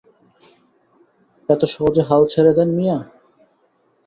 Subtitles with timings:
[1.49, 2.97] এত সহজে হাল ছেড়ে দেন মিয়া!